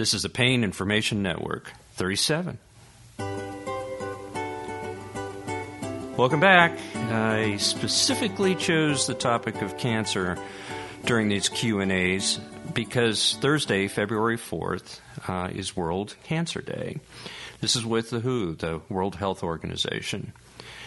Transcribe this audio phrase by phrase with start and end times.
[0.00, 2.56] This is the Pain Information Network 37.
[6.16, 6.72] Welcome back.
[6.94, 10.38] I specifically chose the topic of cancer
[11.04, 12.40] during these Q&As
[12.72, 16.98] because Thursday, February 4th, uh, is World Cancer Day.
[17.60, 20.32] This is with the WHO, the World Health Organization.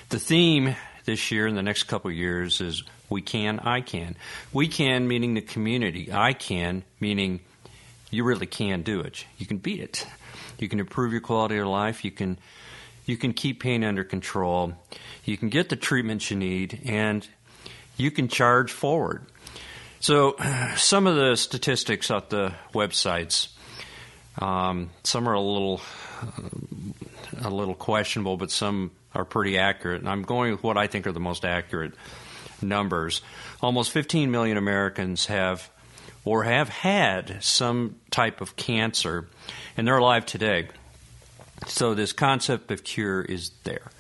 [0.10, 0.76] The theme
[1.06, 4.16] this year and the next couple years is we can, I can.
[4.52, 6.12] We can meaning the community.
[6.12, 7.42] I can meaning
[8.14, 9.26] you really can do it.
[9.38, 10.06] You can beat it.
[10.60, 12.06] You can improve your quality of life.
[12.06, 12.38] You can
[13.06, 14.74] you can keep pain under control.
[15.26, 17.28] You can get the treatments you need, and
[17.98, 19.26] you can charge forward.
[20.00, 20.36] So,
[20.78, 23.50] some of the statistics at the websites,
[24.38, 25.82] um, some are a little
[27.42, 30.02] a little questionable, but some are pretty accurate.
[30.02, 31.94] And I'm going with what I think are the most accurate
[32.62, 33.22] numbers.
[33.60, 35.70] Almost 15 million Americans have
[36.26, 39.28] or have had some type of cancer,
[39.76, 40.68] and they're alive today.
[41.68, 43.92] So this concept of cure is there.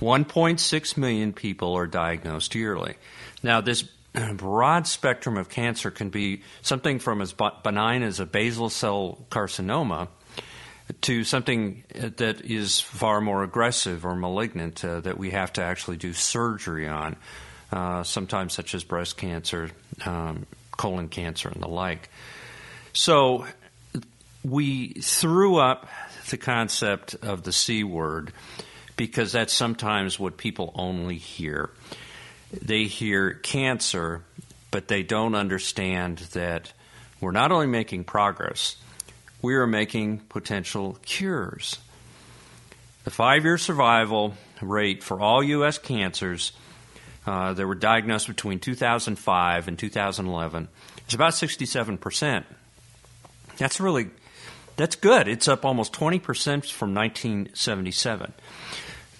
[0.00, 2.96] 1.6 million people are diagnosed yearly.
[3.42, 3.84] Now, this
[4.34, 10.08] broad spectrum of cancer can be something from as benign as a basal cell carcinoma
[11.02, 15.96] to something that is far more aggressive or malignant uh, that we have to actually
[15.96, 17.16] do surgery on,
[17.70, 19.70] uh, sometimes such as breast cancer,
[20.04, 22.08] um, colon cancer, and the like.
[22.92, 23.46] So
[24.44, 25.88] we threw up
[26.30, 28.32] the concept of the C word
[28.96, 31.70] because that's sometimes what people only hear.
[32.52, 34.22] They hear cancer,
[34.70, 36.72] but they don't understand that
[37.20, 38.76] we're not only making progress,
[39.40, 41.78] we are making potential cures.
[43.04, 45.78] The five year survival rate for all U.S.
[45.78, 46.52] cancers
[47.26, 50.68] uh, that were diagnosed between 2005 and 2011
[51.08, 52.44] is about 67%.
[53.58, 54.10] That's really
[54.76, 55.28] that's good.
[55.28, 56.22] It's up almost 20%
[56.70, 58.32] from 1977.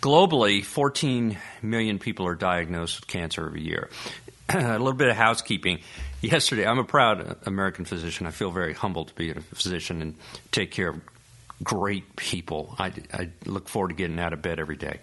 [0.01, 3.89] Globally, 14 million people are diagnosed with cancer every year.
[4.49, 5.81] a little bit of housekeeping.
[6.23, 8.27] Yesterday, I'm a proud American physician.
[8.27, 10.15] I feel very humbled to be a physician and
[10.51, 11.01] take care of
[11.63, 12.75] great people.
[12.79, 14.99] I, I look forward to getting out of bed every day.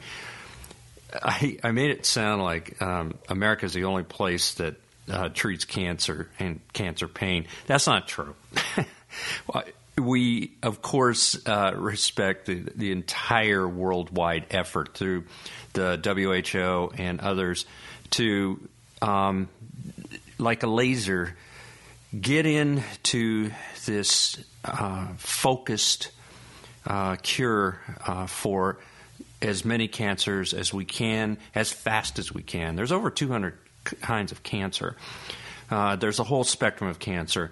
[1.14, 4.76] I, I made it sound like um, America is the only place that
[5.10, 7.46] uh, treats cancer and cancer pain.
[7.68, 8.36] That's not true.
[9.98, 15.26] we, of course, uh, respect the, the, entire worldwide effort through
[15.74, 17.66] the WHO and others
[18.12, 18.68] to,
[19.02, 19.50] um,
[20.38, 21.36] like a laser,
[22.20, 23.52] get into
[23.86, 26.12] this uh, focused
[26.86, 28.80] uh, cure uh, for
[29.42, 32.76] as many cancers as we can, as fast as we can.
[32.76, 33.58] There's over 200
[34.02, 34.96] kinds of cancer.
[35.70, 37.52] Uh, there's a whole spectrum of cancer.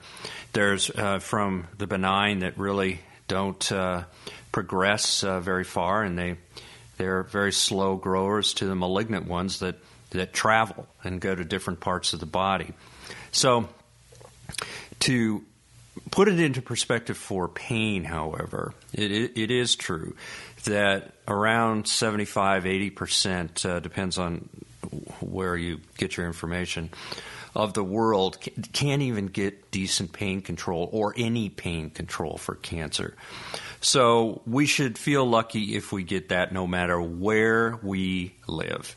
[0.54, 4.04] There's uh, from the benign that really don't uh,
[4.52, 6.38] progress uh, very far, and they
[6.98, 9.76] they're very slow growers to the malignant ones that
[10.12, 12.74] that travel and go to different parts of the body.
[13.32, 13.70] So
[15.02, 15.44] to
[16.12, 20.16] put it into perspective for pain, however, it, it, it is true
[20.64, 24.50] that around 75, 80% uh, depends on
[25.20, 26.90] where you get your information
[27.56, 28.38] of the world
[28.72, 33.16] can't even get decent pain control or any pain control for cancer.
[33.82, 38.96] So we should feel lucky if we get that no matter where we live.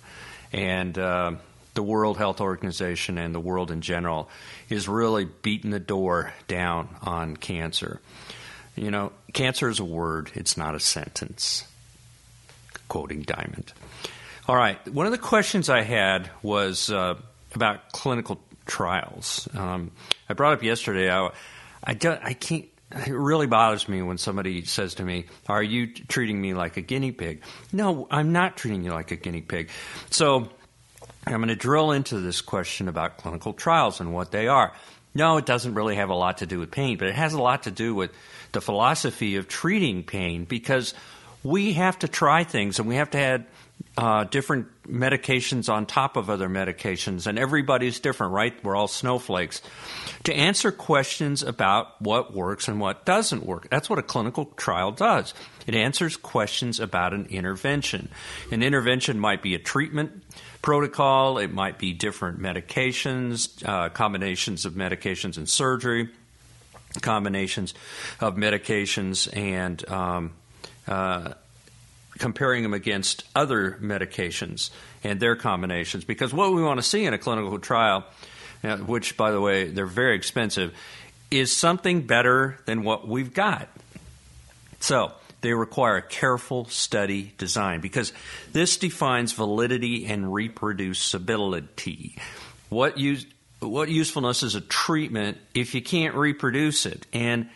[0.52, 1.32] And uh,
[1.72, 4.28] the World Health Organization and the world in general
[4.68, 8.00] is really beating the door down on cancer.
[8.80, 11.66] You know, cancer is a word, it's not a sentence.
[12.88, 13.74] Quoting Diamond.
[14.48, 17.16] All right, one of the questions I had was uh,
[17.54, 19.46] about clinical trials.
[19.52, 19.90] Um,
[20.30, 21.12] I brought up yesterday.
[21.12, 21.28] I,
[21.84, 22.64] I, don't, I can't.
[23.06, 26.80] It really bothers me when somebody says to me, "Are you treating me like a
[26.80, 27.42] guinea pig?"
[27.74, 29.68] No, I'm not treating you like a guinea pig.
[30.08, 30.48] So
[31.26, 34.72] I'm going to drill into this question about clinical trials and what they are.
[35.14, 37.42] No, it doesn't really have a lot to do with pain, but it has a
[37.42, 38.12] lot to do with
[38.52, 40.94] the philosophy of treating pain because
[41.42, 43.46] we have to try things and we have to add
[44.00, 48.64] uh, different medications on top of other medications, and everybody's different, right?
[48.64, 49.60] We're all snowflakes.
[50.24, 53.68] To answer questions about what works and what doesn't work.
[53.68, 55.34] That's what a clinical trial does.
[55.66, 58.08] It answers questions about an intervention.
[58.50, 60.22] An intervention might be a treatment
[60.62, 66.08] protocol, it might be different medications, uh, combinations of medications and surgery,
[67.02, 67.74] combinations
[68.18, 70.32] of medications and um,
[70.88, 71.34] uh,
[72.18, 74.70] comparing them against other medications
[75.02, 76.04] and their combinations.
[76.04, 78.04] Because what we want to see in a clinical trial,
[78.62, 80.74] uh, which, by the way, they're very expensive,
[81.30, 83.68] is something better than what we've got.
[84.80, 88.12] So, they require a careful study design because
[88.52, 92.18] this defines validity and reproducibility.
[92.68, 93.24] What use,
[93.60, 97.06] what usefulness is a treatment if you can't reproduce it?
[97.12, 97.48] And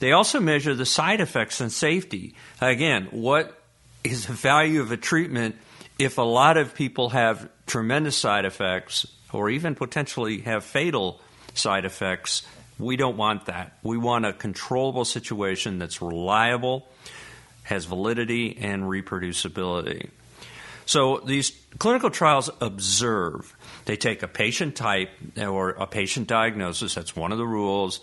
[0.00, 2.34] they also measure the side effects and safety.
[2.60, 3.57] Again, what
[4.04, 5.56] is the value of a treatment
[5.98, 11.20] if a lot of people have tremendous side effects or even potentially have fatal
[11.54, 12.42] side effects?
[12.78, 13.76] We don't want that.
[13.82, 16.88] We want a controllable situation that's reliable,
[17.64, 20.10] has validity, and reproducibility.
[20.86, 23.54] So these clinical trials observe.
[23.84, 28.00] They take a patient type or a patient diagnosis, that's one of the rules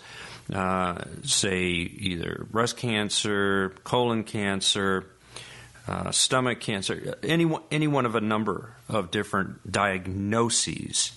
[0.52, 5.06] uh, say either breast cancer, colon cancer,
[5.88, 11.12] uh, stomach cancer, any, any one of a number of different diagnoses.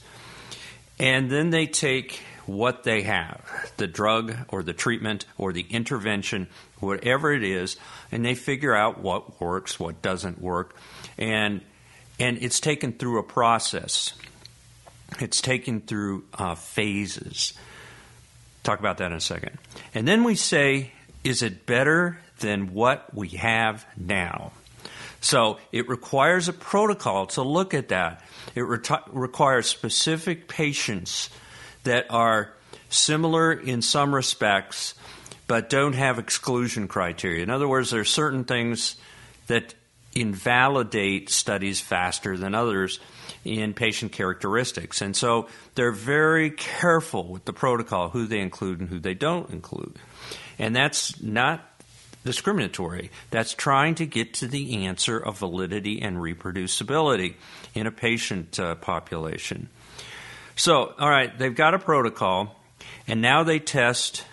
[1.00, 6.48] And then they take what they have the drug or the treatment or the intervention,
[6.80, 7.77] whatever it is,
[8.12, 10.75] and they figure out what works, what doesn't work.
[11.18, 11.62] And,
[12.19, 14.13] and it's taken through a process,
[15.19, 17.54] it's taken through uh, phases.
[18.63, 19.57] Talk about that in a second.
[19.94, 20.92] And then we say,
[21.24, 24.51] is it better than what we have now?
[25.21, 28.24] So it requires a protocol to look at that.
[28.56, 31.30] It re- requires specific patients
[31.83, 32.54] that are
[32.89, 34.95] similar in some respects,
[35.48, 37.44] but don't have exclusion criteria.
[37.44, 38.95] In other words, there are certain things
[39.48, 39.75] that
[40.16, 43.00] invalidate studies faster than others
[43.45, 45.01] in patient characteristics.
[45.01, 49.50] And so they're very careful with the protocol, who they include and who they don't
[49.51, 49.98] include.
[50.57, 51.69] And that's not
[52.25, 53.12] discriminatory.
[53.31, 57.36] That's trying to get to the answer of validity and reproducibility
[57.74, 59.69] in a patient uh, population.
[60.56, 62.60] So, all right, they've got a protocol,
[63.07, 64.25] and now they test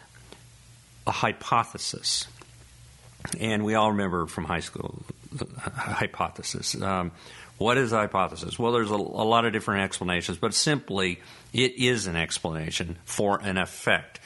[1.06, 2.26] a hypothesis.
[3.38, 5.02] And we all remember from high school
[5.62, 6.80] hypothesis.
[6.80, 7.12] Um,
[7.58, 8.58] what is a hypothesis?
[8.58, 11.20] Well, there's a, a, lot of different explanations, but simply,
[11.52, 14.20] it is an explanation for an effect.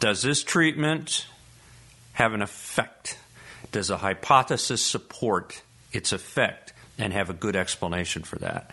[0.00, 1.26] Does this treatment
[2.14, 3.01] have an effect?
[3.70, 5.62] Does a hypothesis support
[5.92, 8.70] its effect and have a good explanation for that?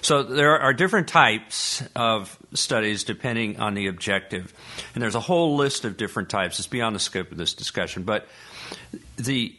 [0.00, 4.52] So, there are different types of studies depending on the objective,
[4.94, 6.58] and there's a whole list of different types.
[6.58, 8.26] It's beyond the scope of this discussion, but
[9.16, 9.54] the,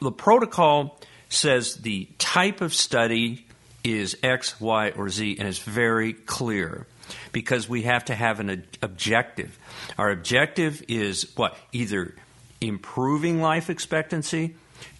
[0.00, 3.46] the protocol says the type of study
[3.82, 6.86] is X, Y, or Z, and it's very clear
[7.32, 9.58] because we have to have an objective.
[9.98, 11.56] Our objective is what?
[11.72, 12.14] Either
[12.60, 14.54] improving life expectancy,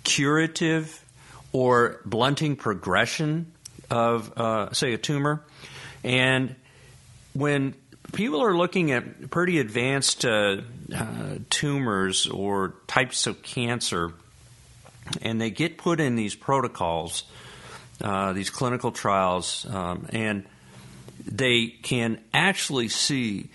[0.04, 1.04] curative,
[1.52, 3.52] or blunting progression
[3.90, 5.42] of, uh, say, a tumor.
[6.04, 6.54] And
[7.32, 7.74] when
[8.12, 10.58] people are looking at pretty advanced uh,
[10.94, 14.12] uh, tumors or types of cancer,
[15.22, 17.24] and they get put in these protocols,
[18.00, 20.44] uh, these clinical trials, um, and
[21.24, 23.48] they can actually see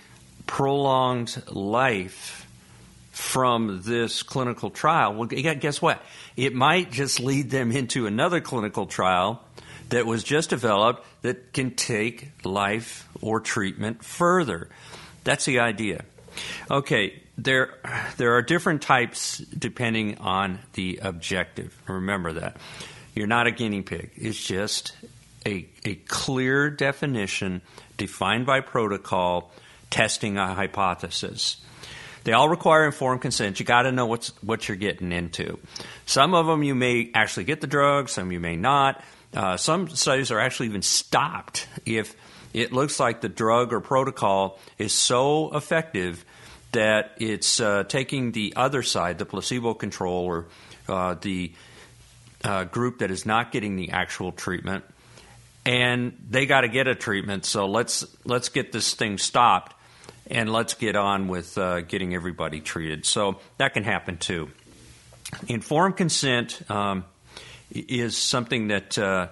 [0.47, 2.47] prolonged life
[3.21, 5.13] from this clinical trial.
[5.13, 6.03] Well, guess what?
[6.35, 9.44] It might just lead them into another clinical trial
[9.89, 14.69] that was just developed that can take life or treatment further.
[15.23, 16.03] That's the idea.
[16.69, 17.75] Okay, there
[18.18, 21.80] there are different types depending on the objective.
[21.87, 22.57] Remember that.
[23.13, 24.11] You're not a guinea pig.
[24.16, 24.94] It's just
[25.45, 27.61] a, a clear definition
[27.97, 29.51] defined by protocol
[29.92, 31.57] testing a hypothesis.
[32.23, 33.59] They all require informed consent.
[33.59, 35.59] You got to know what's what you're getting into.
[36.06, 39.04] Some of them you may actually get the drug, some you may not.
[39.33, 42.16] Uh, some studies are actually even stopped if
[42.54, 46.25] it looks like the drug or protocol is so effective
[46.73, 50.45] that it's uh, taking the other side, the placebo control or
[50.87, 51.54] uh, the
[52.44, 54.83] uh, group that is not getting the actual treatment,
[55.66, 57.45] and they got to get a treatment.
[57.45, 59.75] So let's let's get this thing stopped,
[60.31, 63.06] and let's get on with uh, getting everybody treated.
[63.06, 64.50] So that can happen too.
[65.47, 67.06] Informed consent um,
[67.69, 69.28] is something that uh,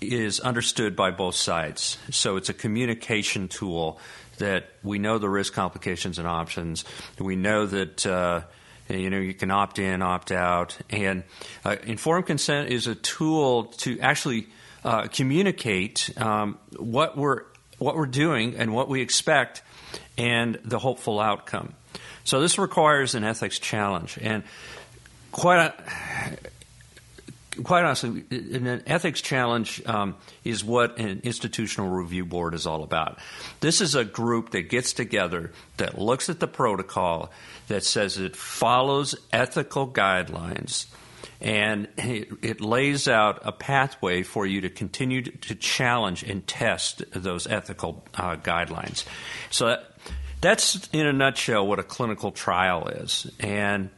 [0.00, 1.98] is understood by both sides.
[2.10, 3.98] So it's a communication tool
[4.38, 6.84] that we know the risk, complications, and options.
[7.18, 8.06] We know that.
[8.06, 8.42] Uh,
[8.88, 11.22] you know, you can opt in, opt out, and
[11.64, 14.48] uh, informed consent is a tool to actually
[14.84, 17.44] uh, communicate um, what we're
[17.78, 19.62] what we're doing and what we expect,
[20.16, 21.74] and the hopeful outcome.
[22.24, 24.44] So this requires an ethics challenge, and
[25.32, 25.74] quite a,
[27.62, 33.18] quite honestly, an ethics challenge um, is what an institutional review board is all about.
[33.60, 37.30] This is a group that gets together, that looks at the protocol,
[37.68, 40.86] that says it follows ethical guidelines,
[41.42, 47.02] and it, lays out a pathway for you to continue to, to challenge and test
[47.12, 49.04] those ethical uh, guidelines.
[49.50, 49.92] So that,
[50.40, 53.28] that's, in a nutshell, what a clinical trial is.
[53.40, 53.90] And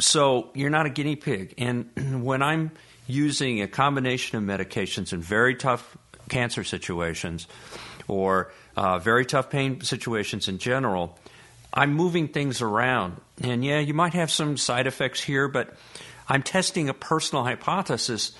[0.00, 1.54] so you're not a guinea pig.
[1.58, 1.90] And
[2.24, 2.70] when I'm
[3.06, 5.98] using a combination of medications in very tough
[6.30, 7.46] cancer situations
[8.08, 11.18] or uh, very tough pain situations in general,
[11.74, 13.20] I'm moving things around.
[13.42, 15.76] And yeah, you might have some side effects here, but
[16.28, 18.32] I'm testing a personal hypothesis.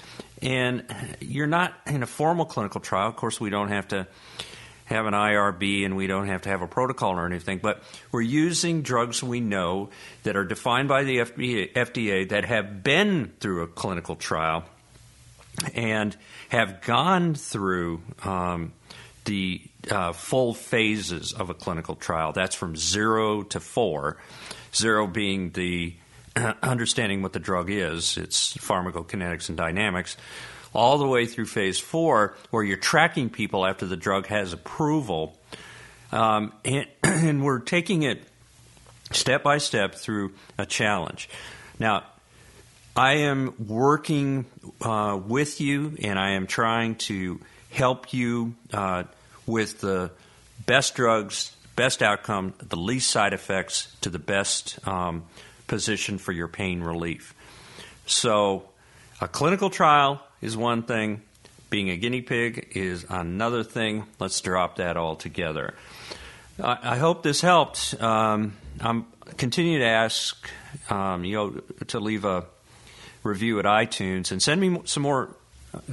[0.42, 0.84] And
[1.20, 3.08] you're not in a formal clinical trial.
[3.08, 4.06] Of course, we don't have to
[4.86, 8.20] have an IRB and we don't have to have a protocol or anything, but we're
[8.20, 9.90] using drugs we know
[10.22, 14.64] that are defined by the FDA, that have been through a clinical trial
[15.74, 16.16] and
[16.50, 18.72] have gone through um,
[19.24, 22.32] the uh, full phases of a clinical trial.
[22.32, 24.18] That's from zero to four,
[24.72, 25.94] zero being the
[26.62, 30.16] understanding what the drug is, its pharmacokinetics and dynamics
[30.72, 35.38] all the way through phase four, where you're tracking people after the drug has approval.
[36.12, 38.22] Um, and, and we're taking it
[39.12, 41.28] step by step through a challenge.
[41.78, 42.04] Now,
[42.94, 44.46] I am working
[44.80, 47.40] uh, with you and I am trying to
[47.70, 49.04] help you uh,
[49.46, 50.10] with the
[50.64, 55.24] best drugs, best outcome, the least side effects to the best um,
[55.66, 57.34] position for your pain relief.
[58.06, 58.68] So,
[59.20, 61.22] a clinical trial is one thing,
[61.70, 64.04] being a guinea pig is another thing.
[64.18, 65.74] Let's drop that all together.
[66.62, 68.00] I, I hope this helped.
[68.00, 69.06] Um, I'm
[69.36, 70.48] continue to ask
[70.88, 72.44] um, you know to leave a
[73.24, 75.34] review at iTunes and send me some more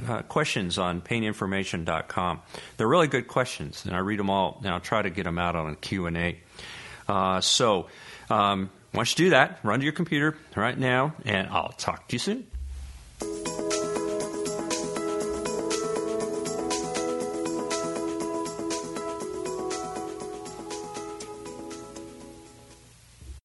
[0.06, 2.40] uh, questions on paininformation.com.
[2.76, 5.38] They're really good questions, and I read them all, and I'll try to get them
[5.38, 6.38] out on a Q&A.
[7.06, 7.88] Uh, so,
[8.30, 12.14] um, once you do that, run to your computer right now, and I'll talk to
[12.14, 12.46] you soon.